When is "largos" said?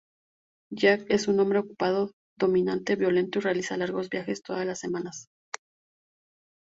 3.77-4.09